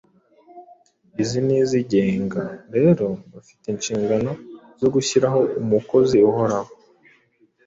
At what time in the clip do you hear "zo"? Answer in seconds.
4.79-4.87